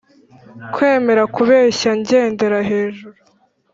[0.73, 3.17] kwemera kubeshya ngendera hejuru